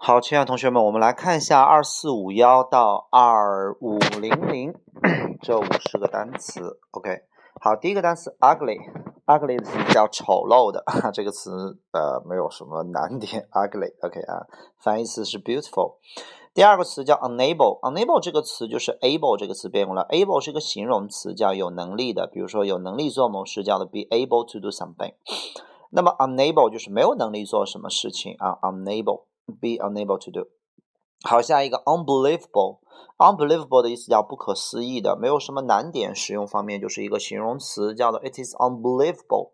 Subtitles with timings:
[0.00, 4.72] 好，亲爱的同学们，我们来看一下二四五幺到二五零零
[5.42, 6.78] 这五十个单词。
[6.92, 7.22] OK，
[7.60, 11.50] 好，第一个单词 ugly，ugly 的词叫丑陋的，这个词
[11.92, 13.48] 呃没有什么难点。
[13.50, 14.46] ugly，OK 啊，
[14.78, 15.96] 反义词是 beautiful。
[16.54, 25.14] 第二个词叫 unable，unable 这个词就是 able 这个词变过来，able 是一个形容词，叫有能力的，比如说有能力做某事，叫做 be able to do something。
[25.90, 29.24] 那么 unable 就是没有能力做什么事情啊，unable。
[29.52, 30.48] Be unable to do。
[31.22, 32.78] 好，下一个 unbelievable。
[33.16, 36.14] unbelievable 的意思叫不可思议的，没有什么难点。
[36.14, 39.50] 使用方面就是一个形容词，叫做 it is unbelievable。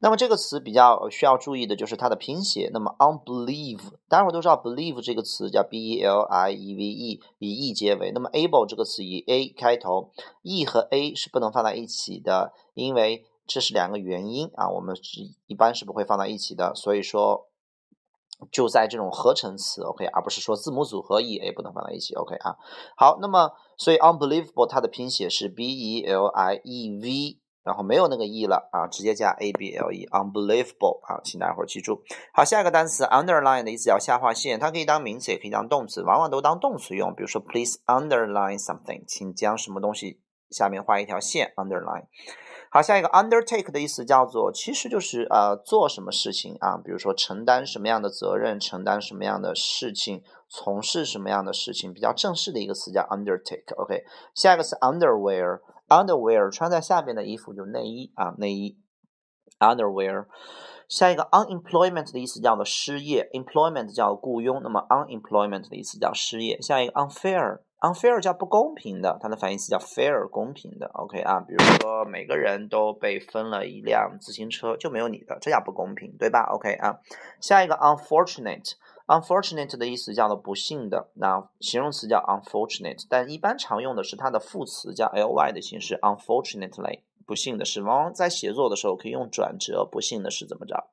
[0.00, 2.70] 那么这个词比较需要注意的就是它的拼写。
[2.72, 8.12] 那么 unbelieve，大家伙都知道 believe 这个词叫 b e l i e v e，以 e 结尾。
[8.12, 10.10] 那么 able 这个词以 a 开头
[10.42, 15.02] ，e 和 a 是不能放在一起的，因为这是两个元音啊，我们是
[15.46, 16.72] 一般是不会放在一起的。
[16.76, 17.48] 所以说。
[18.50, 22.56] 就在这种合成词，OK，而不是说字母组合 e a 不能放在一起，OK 啊。
[22.96, 32.02] 好，那么所以 unbelievable 它的拼写是 b e l i e v，然后没有那个 e 了啊，直接加 a b l e，unbelievable 啊，请大家伙记住。
[32.32, 37.14] 好，下一个单词 underline 的意思叫下划线，它可以当名词，也可以当动词，往往都当动词用。
[37.14, 42.06] 比如说 please underline something，请将什么东西下面画一条线，underline。
[42.74, 53.76] 好，下一个 undertake 的意思叫做，其实就是呃做什么事情啊，比如说承担什么样的责任，承担什么样的事情，从事什么样的事情，比较正式的一个词叫 undertake。
[53.76, 58.78] OK，下一个是 underwear，underwear 穿在下边的衣服就内衣啊，内衣
[59.58, 60.24] underwear。
[60.88, 66.58] 下一个 unemployment 的意思叫做失业，employment 叫雇佣，那么 unemployment 的意思叫失业。
[66.62, 67.58] 下一个 unfair。
[67.82, 70.86] Unfair 叫不公平的，它的反义词叫 fair 公平的。
[70.94, 77.00] OK 啊，比如说每个人都被分了一辆自行车，就没有你的，这叫不公平，对吧？OK 啊，
[77.40, 90.90] 下一个 unfortunate，unfortunate 的意思叫做不幸的，那形容词叫 unfortunate，但一般常用的是它的副词叫 ly 的形式，unfortunately 不幸的是，往往在写作的时候可以用转折，不幸的是怎么着？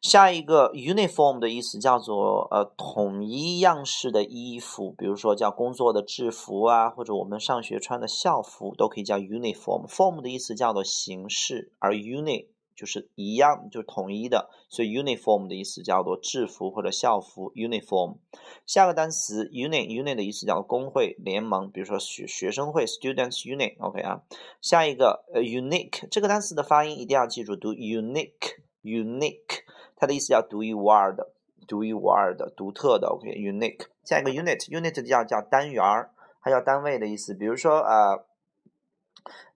[0.00, 9.86] 下一个 uniform 的意思叫做呃统一样式的衣服，比如说叫工作的制服啊，或者我们上学穿的校服都可以叫 uniform。
[9.86, 18.16] form 的意思叫做形式，而 uni 就是一样，就是统一的，所以 uniform 的意思叫做制服或者校服 uniform。
[18.64, 23.74] 下个单词 union，union 的意思叫工会联盟，比如说学学生会 students union。
[23.80, 24.22] OK 啊，
[24.62, 29.64] 下一个呃 unique 这个单词的发音一定要记住，读 unique，unique。
[30.00, 31.34] 它的意思叫独一无二的、
[31.68, 33.08] 独一无二的、独特的。
[33.08, 33.86] OK，unique。
[34.02, 37.34] 下一个 unit，unit 叫叫单元儿，它叫单位的意思。
[37.34, 38.24] 比如说呃，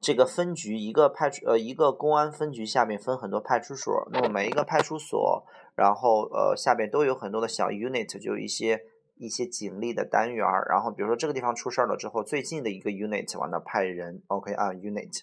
[0.03, 8.83] 这个分局一个派出呃一个公安分局下面分很多派出所，那么每一个派出所，然后呃下边都有很多的小 unit，就一些
[9.17, 10.67] 一些警力的单元儿。
[10.69, 14.23] 然后比如说这个地方出事儿了之后，最近的一个 unit 往那派人。
[14.27, 15.23] OK 啊，unit。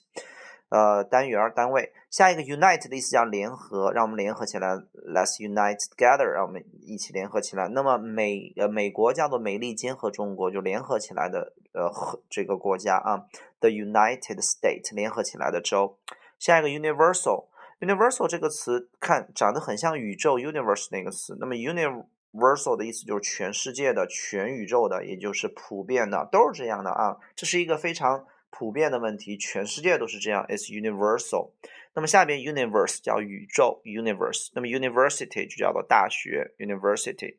[0.71, 4.69] 呃，单元单位，下一个 unite 的意思叫联合，让我们联合起来
[5.05, 7.67] ，let's unite together，让我们一起联合起来。
[7.67, 13.25] 那么美呃美国叫做美利坚合众国，就联合起来的呃和这个国家啊
[13.59, 15.97] ，the United States 联合起来的州。
[16.39, 27.17] 下一个 universal，universal 这个词看长得很像宇宙 universe 那个词，那么 universal 的意思就是全世界的、全宇宙的，也就是普遍的，都是这样的啊。
[27.35, 28.25] 这是一个非常。
[28.51, 31.51] 普遍的问题，全世界都是这样，is universal。
[31.93, 34.49] 那么下边 universe 叫宇宙，universe。
[34.53, 37.37] 那么 university 就叫做大学，university。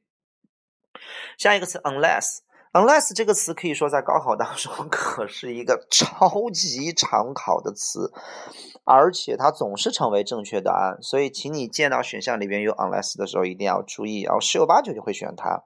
[1.38, 8.12] 下一个词 unless，unless 这个词可以说在高考当中可是一个超级常考的词，
[8.84, 11.00] 而且它总是成为正确答案。
[11.00, 15.62] 所以，请你见到选项里边有 unless 的时候，一定要注意，然后十有八九就会选它。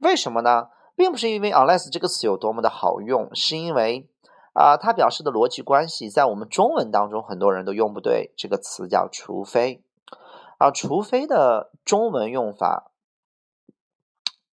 [0.00, 0.68] 为什么呢？
[0.96, 4.08] 并不是因为 unless 这个词有多么的好用，是因为。
[4.54, 8.32] 啊，它表示的逻辑关系在我们中文当中很多人都用不对。
[8.36, 9.82] 这个词叫“除非”，
[10.58, 12.90] 啊，除非的中文用法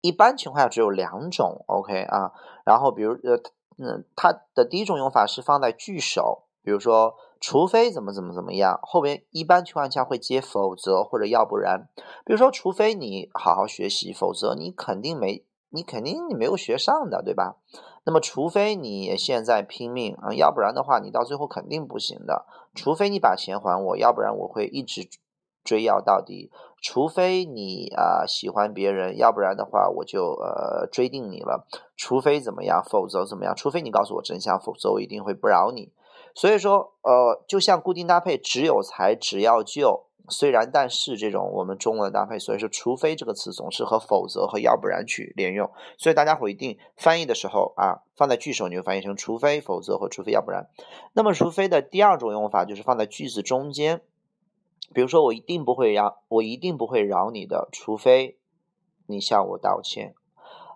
[0.01, 1.63] 一般情况下只有两种。
[1.68, 2.31] OK 啊，
[2.65, 3.36] 然后比如呃，
[3.77, 11.89] 嗯，它的第一种用法是放在句首，比如说“除非怎么怎么怎么样”，后边一般情况下会接“否则”或者“要不然”。
[12.25, 17.57] 比如说，除非你好好学习，否则你肯定没，你肯定你没有学上的，对吧？
[18.05, 22.45] 那么，除非你现在拼命啊，要不然的话，你到最后肯定不行的。
[22.73, 25.07] 除非你把钱还我，要不然我会一直
[25.63, 26.51] 追要到底。
[26.81, 31.67] 除非你啊喜欢别人，要不然的话，我就呃追定你了。
[31.97, 33.53] 除非怎么样，否则怎么样？
[33.55, 35.91] 除非你告诉我真相，否则我一定会不饶你。
[36.33, 40.08] 所以说，呃，就像固定搭配，只有才，只要就。
[40.29, 50.67] 虽然但是这种我们中文的搭配，所以说除非这个词总是和否则和要不然去连用，所以大家伙一定翻译的时候啊，放在句首你就翻译成除非否则或除非要不然。
[51.13, 54.01] 那么除非的第二种用法就是放在句子中间，
[54.93, 58.37] 比如说我一定不会让，我一定不会饶你的，除非
[59.07, 60.13] 你向我道歉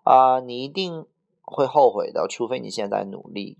[0.03, 1.05] 啊，你一定
[1.43, 3.57] 会后悔的，除非你现在努力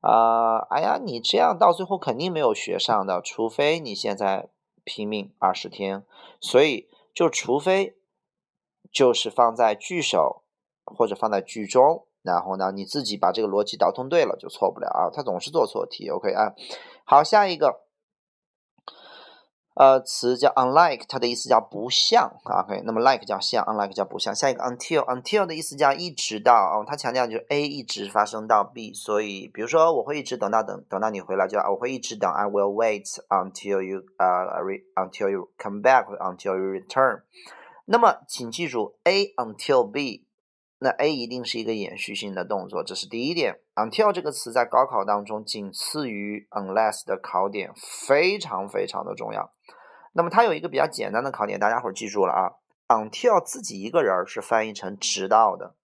[0.00, 4.48] 啊，哎呀，你这样到最后肯定没有学上的，除非你现在。
[4.84, 6.04] 拼命二十天，
[6.40, 7.96] 所以就除非
[8.92, 10.44] 就是放在句首
[10.84, 16.54] 或者放在句中，然后呢你自己把这个逻辑导通对了就错不了啊，他总是做错题，OK 啊，
[17.04, 17.83] 好下一个。
[19.74, 24.32] 呃，词叫 unlike，它的意思叫不像，OK，那么 like 叫像，unlike 叫不像。
[24.32, 36.80] 下一个 until，until 的意思叫一直到，哦，它强调就是 A 一直发生到 B，所以比如说我会一直等到等等到你回来，就我会一直等，I will wait until you 呃 re，until you come back，until you
[36.80, 37.22] return。
[37.86, 40.23] 那么请记住 A until B。
[40.84, 43.58] 那 A 一定是一个延续性的动作，这是第一点。
[43.74, 49.54] Until 这个词在高考当中仅次于 unless 的考点，非常非常的重要。
[50.12, 52.60] 那么它有一个比较简单的考点，大家伙记住了啊。
[52.86, 55.74] Until 自己一个人是翻译成直到的，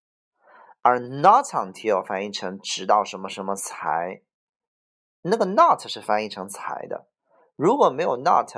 [0.82, 4.20] 而 not until 翻译成直到什么什么才，
[5.23, 7.06] 那个 not 是翻译成才的。
[7.56, 8.50] 如果没有 not，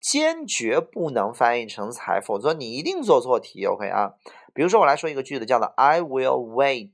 [0.00, 3.64] 坚决不能翻译成才，否则你一定做错题。
[3.66, 4.14] OK 啊。
[4.54, 6.92] 比如说，我来说一个句子，叫做 "I will wait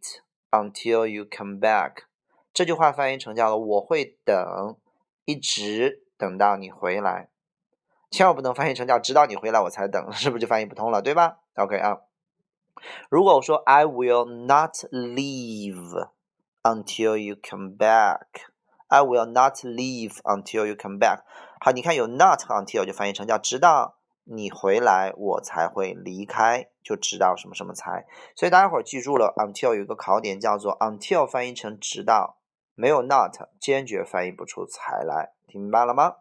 [0.50, 2.04] until you come back"。
[2.52, 4.76] 这句话翻译成叫做“我会等，
[5.24, 7.30] 一直等到你回来”。
[8.10, 12.00] 千万不能翻译成叫“直到你回来我才等”，是不是就翻译不通了，对吧？OK 啊。
[13.08, 16.08] 如果我说 "I will not leave
[16.62, 21.22] until you come back"，I will not leave until you come back。
[21.64, 23.96] 好，你看有 not until 就翻译成叫“直到”。
[24.24, 28.04] 你回来，我才会离开，就知道什么什么才。
[28.36, 32.36] 所以大家伙记住了，until 有一个考点叫做 until 翻译成直到，
[32.74, 36.16] 没有 not，坚决翻译不出才来，听明白了吗？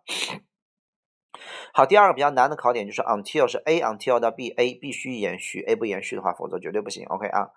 [1.74, 7.06] 好，第二个比较难的考点就是 until 是 A until 到 B，A 必须延续，A 不延续的话，否则绝对不行。
[7.08, 7.52] OK 啊。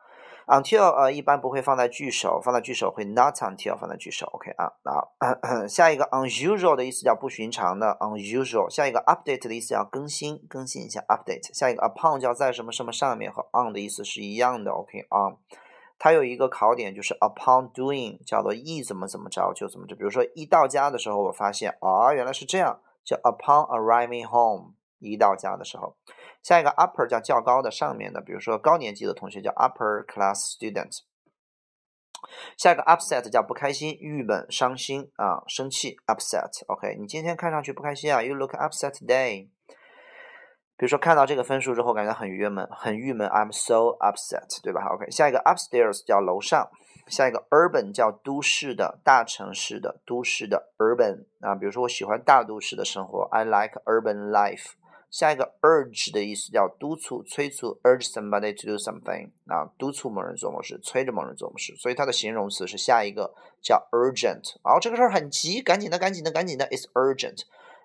[0.46, 5.14] Until 呃一般不会放在句首，放在句首会 not until 放在句首，OK 啊，好，
[5.68, 15.34] 下一个 unusual 的意思叫不寻常的 unusual，下一个 update 的意思叫更新，更新一下 update，下一个 upon 叫在什么什么上面和 on 的意思是一样的，OK 啊，
[15.98, 25.96] 它有一个考点就是 upon doing 叫做一怎么怎么着就怎么着，比如说一到家的时候我发现啊原来是这样，叫 upon arriving home 一到家的时候。
[26.46, 31.00] 下一个 upper 叫较高的上面的，比如说高年级的同学叫 upper class student。
[32.56, 36.64] 下一个 upset 叫不开心、郁闷、伤心啊，生气 upset。
[36.68, 39.48] OK，你今天看上去不开心啊，you look upset today。
[40.76, 46.70] 比如说看到这个分数之后感觉很郁闷、很郁闷，I'm so upset，对吧？OK，下一个 upstairs 叫楼上，
[47.08, 54.74] 下一个 urban 叫都市的、大城市的、都市的 urban 啊，比如说我喜欢大都市的生活，I like urban life。
[55.10, 63.32] 下一个 urge 的意思叫督促、催促，urge somebody to do something 啊，督促某人做某事，催着某人做某事，所以它的形容词是下一个
[63.62, 64.56] 叫 urgent。
[64.62, 67.44] 哦，这个事儿很急，赶紧的，赶紧的，赶紧的，it's urgent。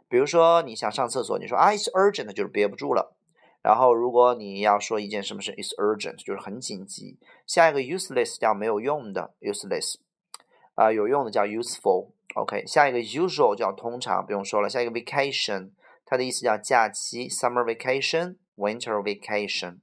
[0.09, 3.15] 比如说你想上厕所，你说啊，it's urgent，就是憋不住了。
[3.61, 7.17] 然后如果你要说一件什么事，it's urgent，就是很紧急。
[7.45, 9.95] 下一个 useless 叫没有用的，useless
[10.75, 12.09] 啊，有用的叫 useful。
[12.33, 14.67] OK，下一个 usual 叫通常，不用说了。
[14.67, 15.69] 下一个 vacation。
[16.11, 19.77] 它的意思叫假期，summer vacation，winter vacation。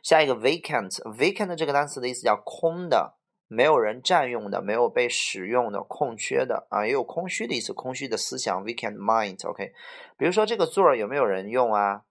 [0.00, 3.16] 下一个 vacant，vacant 这个单词的意思叫空的，
[3.48, 9.44] 没有人占用的，没有被使用的，空缺的啊，也有空虚的意思，空虚的思想，vacant mind。
[9.44, 9.72] OK，
[10.16, 12.02] 比如说这个座儿有没有人用啊？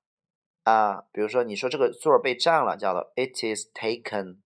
[0.64, 4.40] 啊，比如说你说这个座儿被占了，叫做 it is taken，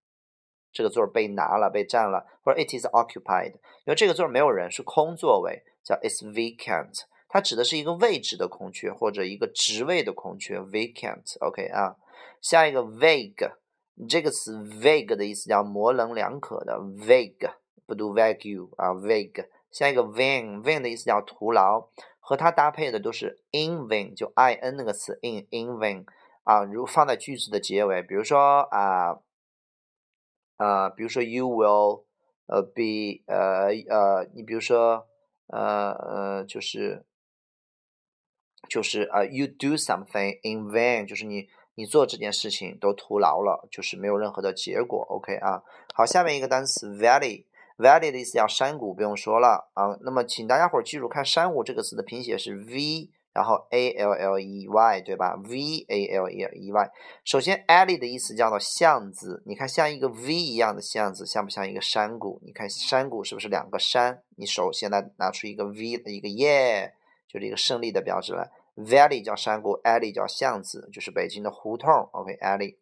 [0.72, 7.06] 这个座儿被拿了，被占了，或者 it is occupied，因为这个座儿没有人，是空座位，叫 it's vacant。
[7.34, 11.96] 它指的是一个位置的空缺或者一个职位的空缺，vacant，OK 啊。
[12.42, 13.54] 下一个 vague，
[14.10, 17.54] 这个词 vague 的意思叫模棱两可的，vague
[17.86, 19.48] 不读 vague 啊，vague。
[19.72, 21.88] 下一个 vain，vain 的意思叫徒劳，
[22.20, 26.04] 和它搭配的都是 in vain，就 i n 那个词 in in vain
[26.44, 26.66] 啊。
[26.66, 29.20] 如放在句子的结尾，比如说啊
[30.58, 32.04] 啊，比如说 you will
[32.48, 35.08] 呃 be 呃呃，你比如说
[35.48, 37.06] 呃呃就是。
[38.70, 45.06] 就是呃，you do something in vain，就是你你做这件事情都徒劳了，就是没有任何的结果。
[45.10, 45.62] OK 啊，
[45.94, 49.98] 好，下面一个单词 valley，valley 的意思叫山谷，不用说了啊。
[50.01, 56.91] 那么请大家伙记住，看山谷这个词的拼写是 v 然后 a l l e y 对吧？v a l l e y。
[57.24, 62.41] 首先，alley 的意思叫做巷子，你看像一个 v 一样的巷子，像不像一个山谷？
[62.44, 64.22] 你看山谷是不是两个山？
[64.36, 66.91] 你手现在拿出一个 v 的一个 ye
[67.32, 68.52] 就是一个胜利的标志了。
[68.76, 71.90] valley 叫山谷，alley 叫巷子，就是北京的胡同。
[72.12, 72.76] OK，alley。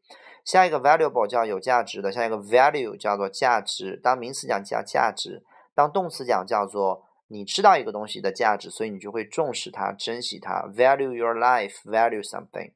[0.45, 3.99] 下一个 valuable 叫有价值的，下一个 value 叫做价值。
[4.01, 5.43] 当名词讲叫价值，
[5.75, 7.05] 当动词讲叫做。
[7.31, 10.63] 你知道一个东西的价值，所以你就会重视它、珍惜它。
[10.75, 12.71] Value your life, value something。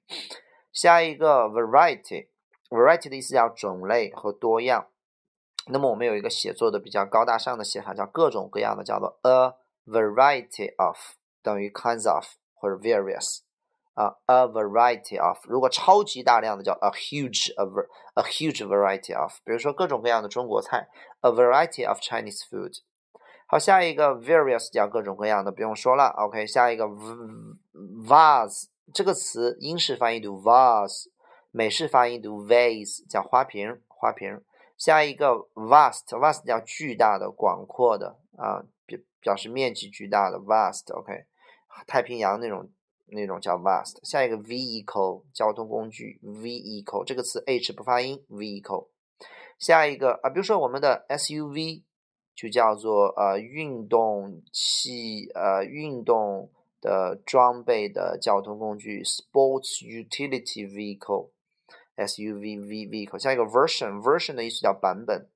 [0.72, 4.90] 下一个 variety，variety 的意思叫种类和多样。
[5.70, 9.56] 那么我们有一个写作的比较高大上的写法，叫各种各样的，叫做 a
[9.88, 10.98] variety of
[11.44, 13.42] 等于 kinds of 或者 various
[13.94, 15.38] 啊，a variety of。
[15.44, 17.66] 如果超级大量的叫 a huge a
[18.16, 19.34] a huge variety of。
[19.44, 20.88] 比如说各种各样的中国菜
[21.22, 22.80] ，a variety of Chinese food。
[23.46, 26.08] 好，下一个 various 叫各种各样的，不用说了。
[26.18, 31.08] OK，下一个 vase 这个词，英式发音读 vase，
[31.52, 34.42] 美式发音读 vase，叫花瓶，花瓶。
[34.76, 40.92] 下一个 vast，vast 叫巨大的、广阔的啊，表表示面积巨大的 vast。
[40.92, 41.26] OK，
[41.88, 42.70] 太平洋那种
[43.08, 43.98] 那种叫 vast。
[44.04, 48.88] 下一个 vehicle 交通工具，vehicle 这个词 h 不发音，vehicle。
[49.58, 51.84] 下一个啊，比如说我们的 SUV。
[52.36, 56.50] 就叫做呃运动器呃运动
[56.82, 63.20] 的装备的交通工具，sports utility vehicle，SUV V vehicle。
[63.20, 65.28] 下一个 version，version 的意思叫版本，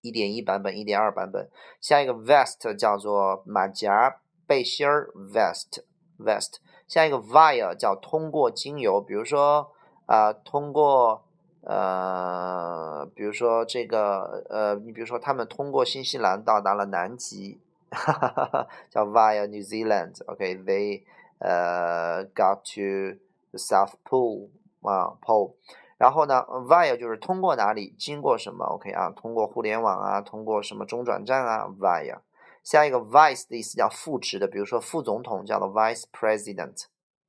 [0.00, 1.50] 一点一版本，一点二版本。
[1.78, 5.84] 下一个 vest 叫做马甲背心儿，vest
[6.18, 6.54] vest。
[6.88, 9.70] 下一个 via 叫通过经由，比如说
[10.06, 11.22] 啊通过。
[11.60, 21.02] 呃，比如说这个，呃，你比如说他们通过新西兰到达了南极，哈哈哈哈叫 via New Zealand，OK，they
[21.40, 23.18] 呃 got to
[23.50, 24.48] the South Pole
[24.80, 25.56] 啊 pole，
[25.98, 32.20] 然后呢，via 就是通过哪里，经过什么，OK 啊，通过互联网啊，通过什么中转站啊，via。
[32.68, 36.84] 下一个 vice 的意思叫副职的，比如说副总统叫做 vice president。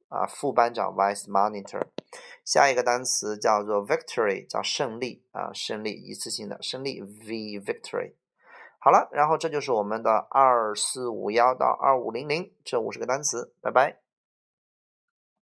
[0.10, 1.82] 啊，副班长 vice monitor，
[2.44, 8.16] 下一个单词叫做 victory，叫胜利啊，胜利一次性的胜利 v victory。
[8.80, 14.09] 好了，然后这就是我们的二四五幺到二五零零这五十个单词，拜拜。